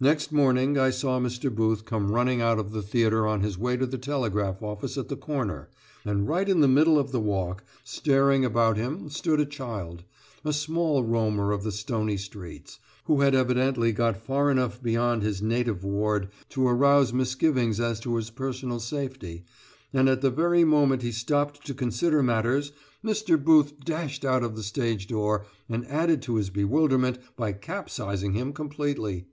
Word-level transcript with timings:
Next 0.00 0.30
morning 0.30 0.78
I 0.78 0.90
saw 0.90 1.18
Mr. 1.18 1.52
Booth 1.52 1.84
come 1.84 2.12
running 2.12 2.40
out 2.40 2.60
of 2.60 2.70
the 2.70 2.82
theatre 2.82 3.26
on 3.26 3.40
his 3.40 3.58
way 3.58 3.76
to 3.76 3.84
the 3.84 3.98
telegraph 3.98 4.62
office 4.62 4.96
at 4.96 5.08
the 5.08 5.16
corner, 5.16 5.70
and 6.04 6.28
right 6.28 6.48
in 6.48 6.60
the 6.60 6.68
middle 6.68 7.00
of 7.00 7.10
the 7.10 7.18
walk, 7.18 7.64
staring 7.82 8.44
about 8.44 8.76
him, 8.76 9.08
stood 9.10 9.40
a 9.40 9.44
child 9.44 10.04
a 10.44 10.52
small 10.52 11.02
roamer 11.02 11.50
of 11.50 11.64
the 11.64 11.72
stony 11.72 12.16
streets, 12.16 12.78
who 13.06 13.22
had 13.22 13.34
evidently 13.34 13.90
got 13.90 14.16
far 14.24 14.52
enough 14.52 14.80
beyond 14.80 15.24
his 15.24 15.42
native 15.42 15.82
ward 15.82 16.28
to 16.50 16.68
arouse 16.68 17.12
misgivings 17.12 17.80
as 17.80 17.98
to 17.98 18.14
his 18.14 18.30
personal 18.30 18.78
safety, 18.78 19.42
and 19.92 20.08
at 20.08 20.20
the 20.20 20.30
very 20.30 20.62
moment 20.62 21.02
he 21.02 21.10
stopped 21.10 21.66
to 21.66 21.74
consider 21.74 22.22
matters 22.22 22.70
Mr. 23.04 23.36
Booth 23.36 23.72
dashed 23.84 24.24
out 24.24 24.44
of 24.44 24.54
the 24.54 24.62
stage 24.62 25.08
door 25.08 25.44
and 25.68 25.84
added 25.88 26.22
to 26.22 26.36
his 26.36 26.50
bewilderment 26.50 27.18
by 27.36 27.50
capsizing 27.52 28.34
him 28.34 28.52
completely. 28.52 29.26